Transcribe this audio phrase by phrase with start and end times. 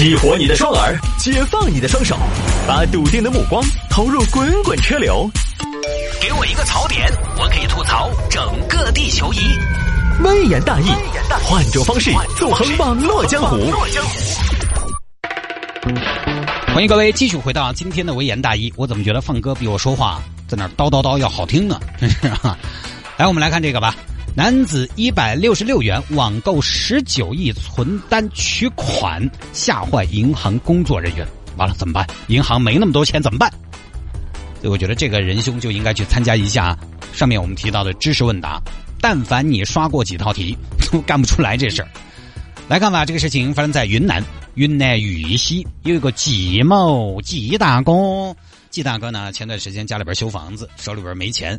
[0.00, 2.16] 激活你的双耳，解放你的双手，
[2.66, 5.30] 把笃定的目光投入滚滚车流。
[6.22, 9.40] 给我一个槽点，我可以吐槽整个地球仪。
[10.24, 10.86] 微言大义，
[11.44, 13.70] 换种方式纵横网络江湖。
[16.68, 18.72] 欢迎各位继续回到今天的微言大义。
[18.76, 21.78] 我怎么觉得放歌比我说话在那叨叨叨要好听呢？
[22.00, 22.56] 真 是啊！
[23.18, 23.94] 来，我们来看这个吧。
[24.34, 31.26] 男子一百六十六元网购十九亿存单取款，吓坏银行工作人员。
[31.56, 32.06] 完了怎么办？
[32.28, 33.50] 银行没那么多钱怎么办？
[34.60, 36.78] 所以我觉得这个仁兄就应该去参加一下
[37.12, 38.62] 上面我们提到的知识问答。
[39.00, 40.56] 但凡你刷过几套题，
[40.92, 41.88] 都干不出来这事儿。
[42.68, 44.22] 来看吧，这个事情发生在云南，
[44.54, 47.92] 云南玉溪有一个季某季大哥，
[48.70, 51.58] 季大哥呢前段时间家里边修房子，手里边没钱。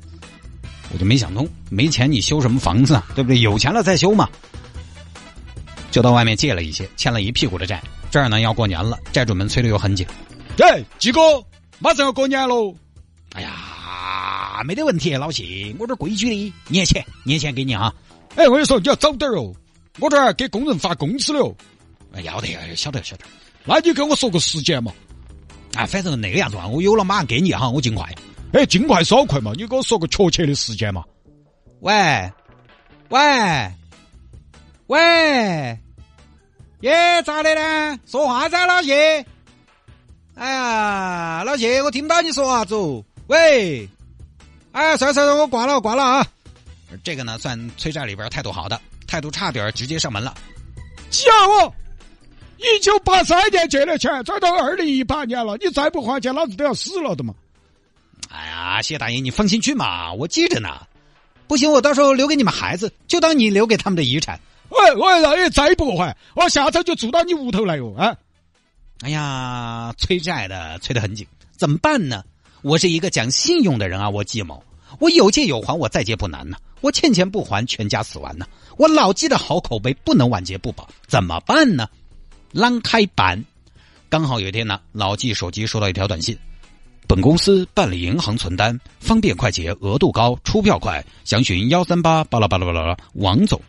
[0.94, 3.05] 我就没想通，没钱你修什么房子啊？
[3.16, 3.40] 对不对？
[3.40, 4.30] 有钱了再修嘛。
[5.90, 7.82] 就到外面借了一些，欠了一屁股的债。
[8.09, 10.05] 这儿呢要过年了，债主们催的又很紧。
[10.59, 11.20] 哎，季哥，
[11.79, 12.76] 马上要过年喽！
[13.34, 17.94] 哎呀，没得问题，老谢，我这规矩的，年前年前给你啊。
[18.35, 19.54] 哎，我跟你说，你要早点哦，
[19.99, 21.55] 我这儿给工人发工资了哦。
[22.23, 23.26] 要得要得，晓得晓得。
[23.63, 24.94] 那你给我说个时间嘛？
[25.73, 28.13] 啊，反正那个样子啊，我有了马上给你哈，我尽快。
[28.54, 29.54] 哎，尽快少快嘛！
[29.55, 31.04] 你给我说个确切的时间嘛？
[31.80, 32.30] 喂，
[33.10, 33.71] 喂，
[34.88, 35.80] 喂，
[36.82, 37.99] 耶，咋的呢？
[38.05, 39.26] 说话噻，老谢。
[40.35, 42.76] 哎呀，老谢，我听不到你说啥子。
[43.27, 43.88] 喂，
[44.74, 46.27] 哎，算算算，我挂了，挂了啊。
[47.04, 50.34] 这个呢，算催债里边态度好的，态度差点直接上门了。
[51.10, 51.74] 吓我！
[52.57, 57.34] 一九八三年借的钱，转到二零一八年了，你再不还钱，老子都要死了的嘛！
[58.34, 60.70] 哎呀，谢大爷，你放心去嘛，我记着呢。
[61.48, 64.40] 不行，我到时候留给你们孩子，就当你留给他们的遗产。
[64.69, 67.94] 喂，我让你再不还，我下周就住到你屋头来哟！
[67.96, 68.16] 啊！
[69.01, 72.23] 哎呀，催债的催得很紧，怎么办呢？
[72.62, 74.63] 我是一个讲信用的人啊，我季某，
[75.00, 76.57] 我有借有还，我再借不难呢。
[76.79, 78.45] 我欠钱不还，全家死完呢。
[78.77, 81.89] 我老季的好口碑不能晚节不保，怎么办呢？
[82.53, 83.44] 啷开板？
[84.07, 86.38] 刚好有一天呢，老季手机收到一条短信。
[87.11, 93.61] 本公司办理银行存单，方便快捷，额度高，出票快，详询幺三八巴拉巴拉巴拉王总。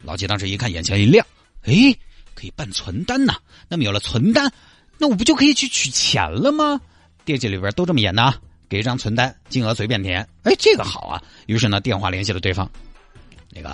[0.00, 1.26] 老季当时一看，眼前一亮，
[1.64, 1.94] 哎，
[2.34, 3.34] 可以办存单呐！
[3.68, 4.50] 那么有了存单，
[4.96, 6.80] 那我不就可以去取钱了吗？
[7.26, 8.34] 店里里边都这么演的，
[8.70, 10.26] 给一张存单，金额随便填。
[10.44, 11.22] 哎，这个好啊！
[11.44, 12.66] 于是呢，电话联系了对方。
[13.50, 13.68] 那个，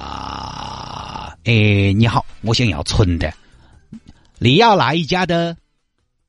[1.44, 3.32] 哎，你好，我想要存的，
[4.40, 5.56] 你要哪一家的？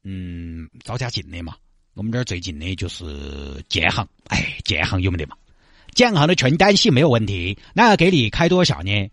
[0.03, 1.55] 嗯，找家近的嘛。
[1.95, 5.35] 我们这儿最近的就是建行，哎，建行有没得嘛？
[5.93, 9.09] 建行的存单息没有问题，那给你开多少呢？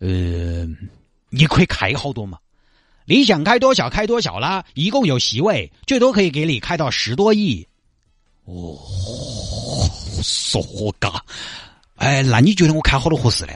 [0.00, 0.66] 呃，
[1.30, 2.38] 你可以开好多嘛？
[3.04, 7.68] 你想开多少开多少啦，一共有席位，最多可以给你开到十多亿。
[8.46, 8.76] 哦，
[10.24, 10.60] 说
[10.98, 11.24] 嘎，
[11.94, 13.52] 哎，那你觉得我开好多合适呢？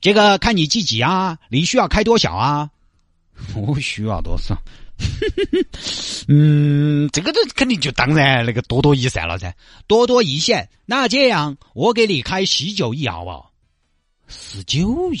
[0.00, 2.68] 这个看你自己啊，你需要开多少啊？
[3.54, 4.60] 我需要多少？
[6.28, 9.54] 嗯，这个都肯定就当然那个多多益善了噻，
[9.86, 10.68] 多多益善。
[10.84, 13.52] 那这样，我给你开十九亿好不好？
[14.26, 15.18] 十九亿，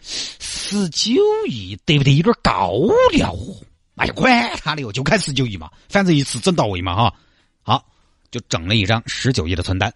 [0.00, 2.72] 十九亿得不得有点高
[3.12, 3.64] 了？
[3.96, 7.14] 哎呀，管他的哟，就开十九亿嘛，反正一次整到位嘛哈。
[7.62, 7.84] 好，
[8.30, 9.92] 就整了一张十九亿的存单，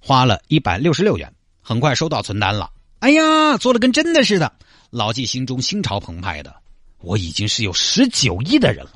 [0.00, 1.32] 花了一百六十六元，
[1.62, 2.70] 很快收到存单了。
[2.98, 4.52] 哎呀，做的跟真的似的，
[4.90, 6.54] 老纪心中心潮澎湃的。
[7.00, 8.92] 我已经是有十九亿的人了，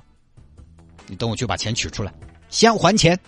[1.06, 2.12] 你等我去把钱取出来，
[2.50, 3.18] 先还钱，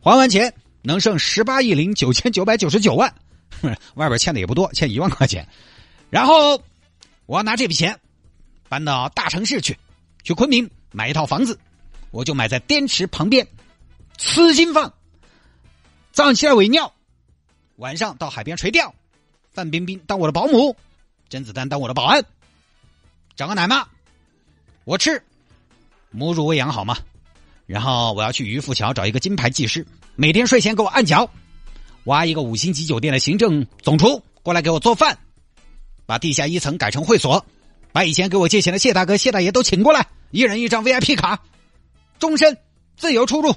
[0.00, 0.52] 还完钱
[0.82, 3.14] 能剩十八亿零九千九百九十九万，
[3.94, 5.46] 外边欠的也不多，欠一万块钱，
[6.10, 6.60] 然后
[7.26, 7.98] 我要拿这笔钱
[8.68, 9.78] 搬到大城市去，
[10.24, 11.58] 去昆明买一套房子，
[12.10, 13.46] 我就买在滇池旁边，
[14.16, 14.92] 吃金饭，
[16.10, 16.92] 早上起来喂鸟，
[17.76, 18.92] 晚上到海边垂钓，
[19.52, 20.76] 范冰冰当我的保姆，
[21.28, 22.24] 甄子丹当我的保安，
[23.36, 23.86] 找个奶妈。
[24.88, 25.22] 我吃，
[26.10, 26.96] 母乳喂养好吗？
[27.66, 29.86] 然后我要去渔夫桥找一个金牌技师，
[30.16, 31.30] 每天睡前给我按脚，
[32.04, 35.18] 挖一个五星级酒店的行政总厨过来给我做饭，
[36.06, 37.44] 把地下一层改成会所，
[37.92, 41.38] 把以前给我借钱的谢大哥、谢大爷都请过来，一人一张 VIP 卡，
[42.18, 42.56] 终身
[42.96, 43.50] 自由出入。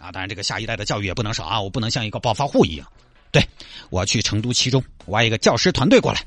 [0.00, 2.84] 啊，当然这个下一代的教育也不能少啊，我不能像一个暴发户一样。
[3.30, 3.40] 对，
[3.88, 6.26] 我要去成都七中挖一个教师团队过来，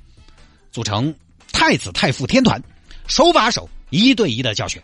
[0.71, 1.13] 组成
[1.51, 2.63] 太子太傅天团，
[3.07, 3.69] 手把手。
[3.89, 4.83] 一对一的教学，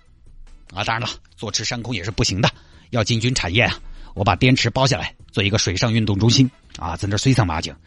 [0.74, 2.50] 啊，当然了，坐吃山空也是不行的，
[2.92, 3.78] 要进军产业啊！
[4.14, 7.78] 我把滇池包下来，做一个水上运动中心啊，在那水上麻将、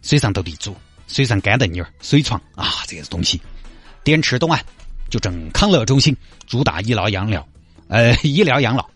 [0.00, 0.76] 水上斗地主、
[1.08, 3.40] 水上干瞪眼、水床啊，这些东西。
[4.04, 4.64] 滇池东岸
[5.10, 6.16] 就整康乐中心，
[6.46, 7.44] 主打医疗养老，
[7.88, 8.88] 呃，医疗养老。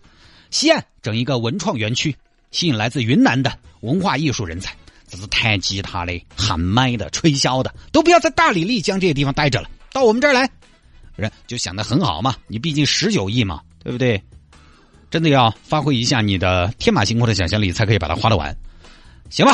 [0.49, 2.15] 西岸整一个文创园区，
[2.51, 4.73] 吸引来自云南的文化艺术人才，
[5.09, 10.49] 这是弹吉他的、喊麦的、吹箫的，都不要在大理、丽江这些地方待着了，到我们这儿来，
[11.15, 12.35] 人就想的很好嘛。
[12.47, 14.21] 你毕竟十九亿嘛，对不对？
[15.11, 18.53] 真的要发挥一下你的天马行空的想象力，才可以把它花得完，
[19.29, 19.53] 行吧？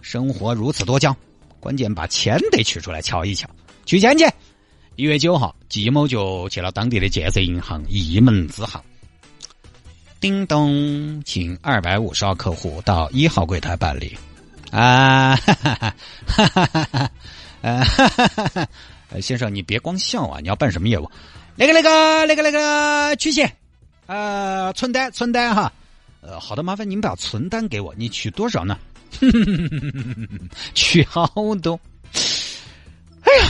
[0.00, 1.14] 生活如此多娇，
[1.60, 3.48] 关键把钱得取出来瞧一瞧，
[3.84, 4.24] 取钱去。
[4.96, 8.82] 一月九号，季某就去了当地的建设银行一门支行。
[10.18, 14.16] 叮咚，请二百五十号客户到一号柜台办理。
[14.70, 15.88] 啊，哈哈哈
[16.66, 16.84] 哈
[17.62, 18.68] 哈哈！
[19.10, 20.40] 呃，先生，你别光笑啊！
[20.40, 21.10] 你要办什么业务？
[21.54, 23.50] 那个、那个、那个、那个取钱，
[24.06, 25.72] 呃，存单、存单哈。
[26.20, 27.94] 呃，好的，麻烦您把存单给我。
[27.96, 28.78] 你取多少呢？
[30.74, 31.30] 取好
[31.62, 31.78] 多。
[33.22, 33.48] 哎呀，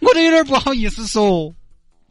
[0.00, 1.52] 我都有点不好意思说。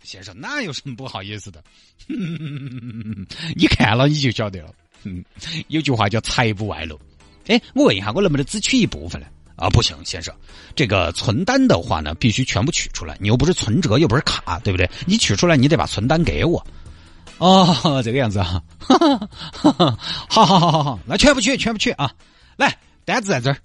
[0.04, 1.64] 先生，那有什么不好意思的？
[3.56, 4.74] 你看了你就晓得了。
[5.70, 7.00] 有句话叫“财不外露”。
[7.48, 9.28] 哎，我问一下，我能不能只取一部分呢？
[9.62, 10.34] 啊，不行，先生，
[10.76, 13.16] 这个存单的话呢，必须全部取出来。
[13.20, 14.90] 你又不是存折，又不是卡，对不对？
[15.06, 16.66] 你取出来，你得把存单给我。
[17.38, 18.60] 哦，这个样子啊。
[19.54, 22.12] 好好好好好，那全部取，全部取啊！
[22.58, 22.76] 来，
[23.06, 23.58] 单子在这儿。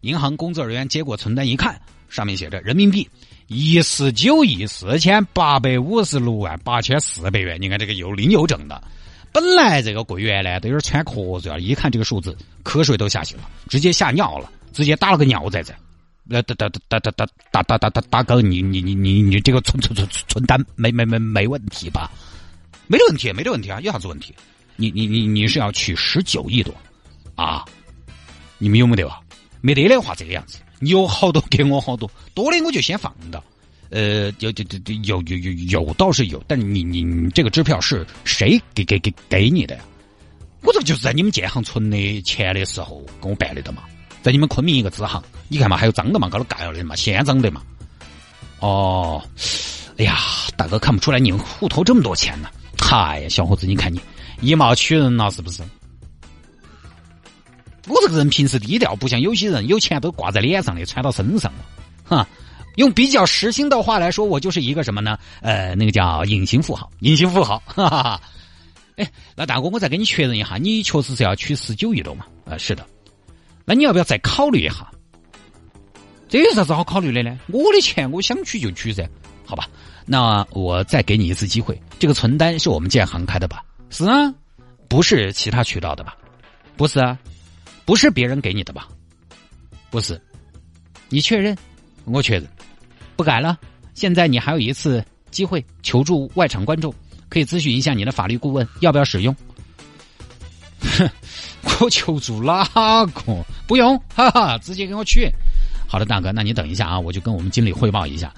[0.00, 3.08] 银行工作人员接过存单一看，上面写着人民币。
[3.46, 8.82] 一十九亿四千八百五十六万八千四百元，你看这个又零又整的。
[9.32, 15.74] 本来这个柜员呢都有点喘瞌睡了，一看这个数字，瞌睡都吓醒了，直接吓尿了，直接打了个尿在这。
[16.24, 22.10] 来打打打打打打打打打大哥，你你你你你这个存存存存单没没没没问题吧？
[22.86, 23.80] 没得问题，没得问题啊！
[23.80, 24.34] 有啥子问题？
[24.76, 26.74] 你你你你是要取十九亿多
[27.34, 27.64] 啊？
[28.58, 29.20] 你们有没得吧？
[29.62, 30.58] 没得的话，这个样子。
[30.80, 33.42] 你有好多给我好多，多的我就先放到。
[33.90, 35.52] 呃，有有有有有有
[35.86, 39.80] 有倒是有，但你你你这个支票是谁给给给给你的呀？
[40.60, 43.84] 我这就是在你们建行存的钱的时候给我办的的嘛，
[44.22, 47.62] 在你们昆明一个支行，你看嘛，还有脏的嘛，搞了盖了的嘛，现脏的嘛。
[48.60, 49.22] 哦，
[49.96, 50.18] 哎呀，
[50.56, 52.48] 大哥看不出来你户头这么多钱呢。
[52.80, 54.00] 嗨呀，小伙子，你看你
[54.40, 55.62] 以貌取人了是不是？
[57.86, 61.64] 我这个人平时低调，不像有些人有钱都挂在脸上的，穿到身上了。
[62.04, 62.28] 哈，
[62.76, 65.18] 用比较实心的话来说，我就是一个什么呢？
[65.40, 67.62] 呃，那个叫隐形富豪，隐形富豪。
[67.64, 68.20] 哈哈哈。
[68.96, 72.26] 哎，那大哥，我再给你确认一下，你确实是要取十九亿多嘛？
[72.44, 72.84] 呃，是的。
[73.68, 74.90] 那你要不要再考虑一下？
[76.26, 77.38] 这有啥子好考虑的呢？
[77.48, 79.06] 我的钱，我想取就取噻。
[79.44, 79.68] 好吧，
[80.06, 81.78] 那我再给你一次机会。
[81.98, 83.62] 这个存单是我们建行开的吧？
[83.90, 84.34] 是啊，
[84.88, 86.16] 不是其他渠道的吧？
[86.78, 87.18] 不是啊。
[87.84, 88.88] 不是别人给你的吧？
[89.90, 90.18] 不是，
[91.10, 91.54] 你确认？
[92.04, 92.48] 我确认，
[93.16, 93.58] 不改了。
[93.92, 96.94] 现在你还有一次机会求助外场观众，
[97.28, 99.36] 可以咨询一下你的法律顾问要不要使用。
[100.88, 101.10] 哼，
[101.80, 103.44] 我求助哪个？
[103.66, 105.30] 不用，哈哈，直接给我取。
[105.86, 108.32] 好的，大哥，那你等一下啊，我就跟我们经理汇报一下。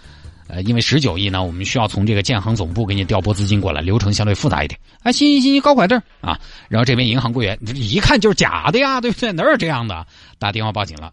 [0.48, 4.78] 呃，因为十九亿呢，我们需要从这个建行总部给你调拨资金过来，流程相对复杂一点。
[5.04, 6.36] 哎，行行行，你搞快点啊！
[6.68, 9.32] 然后这边银行柜员一看就是假的呀，对不对？
[9.32, 10.04] 哪有这样的？
[10.38, 11.12] 打电话报警了。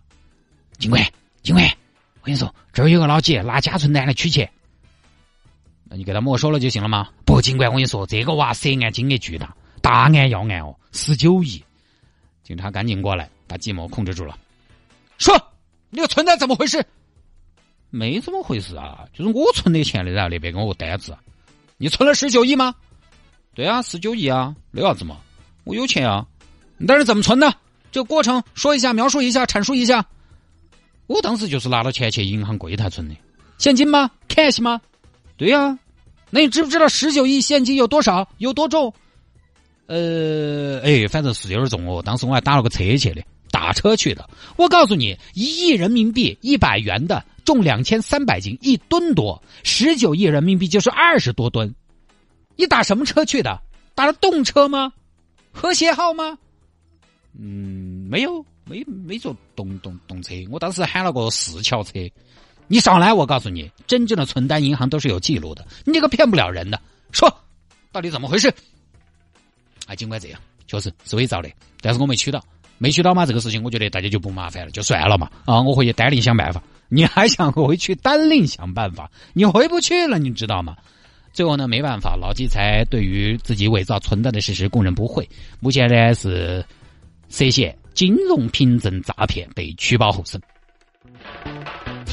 [0.80, 1.04] 警官，
[1.44, 4.50] 警官，我跟你说，这儿有个老姐拿假存单来取钱，
[5.83, 7.07] 那你给他没收了就行了吗？
[7.24, 9.56] 不，警官，我跟你说，这个娃涉案金额巨大，
[9.88, 11.64] 大案要案哦，十九亿。
[12.44, 14.38] 警察赶紧过来，把季某控制住了。
[15.18, 15.34] 说，
[15.90, 16.86] 你个存单怎么回事？
[17.90, 21.18] 没怎么回事啊，就是我存的钱的，然后那边给我单子，
[21.78, 22.76] 你存了十九亿吗？
[23.56, 25.20] 对啊，十九亿啊，那啥子嘛？
[25.64, 26.28] 我有钱啊，
[26.86, 27.56] 但是怎么存的？
[27.90, 30.06] 这个过程说一下，描述一下，阐述一下。
[31.08, 33.16] 我当时就是拿了钱去银行柜台存的，
[33.58, 34.82] 现金吗？cash 吗？
[35.38, 35.80] 对呀，
[36.30, 38.28] 那你知不知道十九亿现金有多少？
[38.40, 38.94] 有多重？
[39.88, 42.02] 呃，哎，反正是有点重哦。
[42.06, 44.30] 当时我还打了个车去的，打车去的。
[44.56, 47.24] 我告诉你，一亿人民币一百元的。
[47.46, 51.74] 重两千三百斤，一吨多，十九亿人民币就是二十多吨。
[52.58, 53.62] 你打什么车去的？
[53.96, 54.92] 打了动车吗？
[55.54, 56.38] 和谐号吗？
[57.40, 60.34] 嗯，没有，没没坐动动动车。
[60.52, 61.94] 我当时喊了个四桥车。
[62.68, 66.78] 你上来，我告诉你，真正的存单银行都是有记录的，你这个骗不了人的。
[67.14, 67.34] 说，
[67.94, 68.54] 到底怎么回事？
[69.88, 71.50] 啊，尽管这样，确实是伪造的，
[71.82, 72.44] 但是我没取到，
[72.78, 75.30] 没取到嘛，这个事情我觉得大家就不麻烦了，就算了嘛。
[75.46, 76.62] 啊，我回去单另想办法。
[76.90, 79.10] 你还想回去单另想办法？
[79.34, 80.76] 你回不去了，你知道吗？
[81.34, 85.28] 最后呢，没办法，老季才对于自己伪造存单的事实供认不讳。
[85.60, 86.64] 目前呢是
[87.30, 90.42] 涉嫌金融凭证诈骗，被取保候审。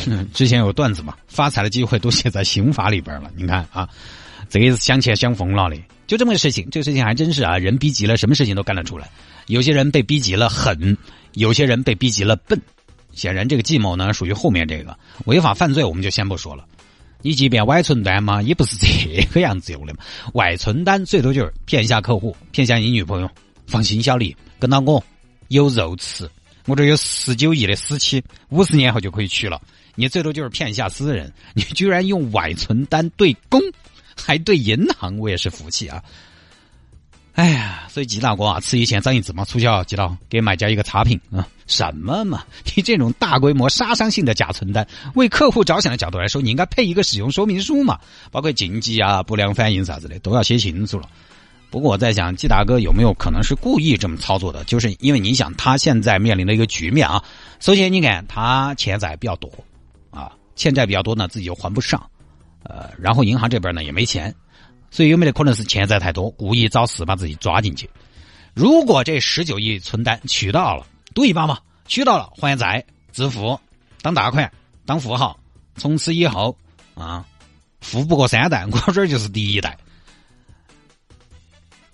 [0.34, 3.30] 之前有个段子嘛，发财的机会都写在刑法里边了。
[3.36, 3.88] 你看啊，
[4.50, 5.76] 这个是想钱想疯了的。
[6.06, 9.10] 就这么个事情，这个事情还真是啊，人逼急了，什么事情都干得出来。
[9.46, 10.96] 有些人被逼急了狠，
[11.32, 12.60] 有些人被逼急了笨。
[13.12, 16.64] 显然，这个计谋呢属于后面这个违法犯罪，我们就先不说了。
[17.22, 20.00] 你即便外存单嘛，也不是这个样子用的嘛。
[20.34, 23.30] 外存单最多就是骗一下客户，骗一下你女朋友，
[23.66, 25.02] 放心小李，跟到我
[25.48, 26.28] 有肉吃。
[26.66, 29.60] 我这有十九亿的死期，五十年后就可以取了。
[29.94, 33.60] 你最多就是骗一下私人，你居然用外存单对公，
[34.16, 36.02] 还对银行，我也是服气啊！
[37.34, 41.48] 哎呀，所以季大哥啊，吃一堑长一智嘛，促销记到给买家一个差评啊。
[41.66, 42.44] 什么嘛？
[42.76, 47.98] 你这种大规模杀伤性的假存单，为客户着想的角度来说，你应该配一个使用说明书嘛，
[48.30, 51.08] 包括禁忌啊、不良反应啥子的都要写清楚了。
[51.70, 54.62] 不过我在想，季大哥有没有可能是故意这么操作的？
[54.62, 57.20] 就是因为你想，他现在面临的一个局面啊，
[57.58, 59.50] 首先你看他欠债比较多
[60.10, 62.08] 啊，欠债比较多呢，自己又还不上，
[62.64, 64.34] 呃，然后银行这边呢也没钱，
[64.90, 67.88] 所以有没得可能是欠债太多，故意找事把自己抓进去？
[68.54, 70.86] 如果这十九亿存单取到了。
[71.14, 73.56] 赌一把嘛，取到了还债致富，
[74.02, 74.50] 当大款，
[74.84, 75.38] 当富豪，
[75.76, 76.58] 从此以后
[76.96, 77.24] 啊，
[77.80, 79.78] 富不过三代，我这儿就是第一代。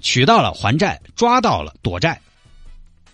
[0.01, 2.19] 取到了还债，抓到了躲债，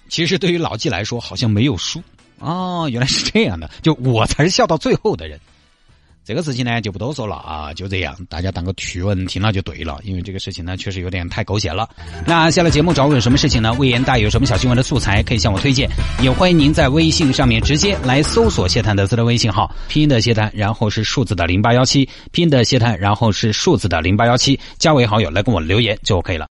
[0.08, 2.00] 其实对于老纪来说好像没有输
[2.38, 5.40] 哦，原来是这样的，就我才是笑到最后的人。
[6.26, 11.88] 这个事情呢就不多说了啊，就这样，大家当个趣闻听了就对了，因为这个事情呢确实有点太狗血了。
[12.26, 13.72] 那下了节目找我有什么事情呢？
[13.74, 15.88] 魏延大有什么小新闻的素材可以向我推荐，
[16.20, 26.48] 也欢迎您在微信上面直接来搜索谢探的私人微信号，拼音的谢探，然后是数字的零八幺七，拼音的谢探，然后是数字的零八幺七，加为好友来跟我留言就 OK 了。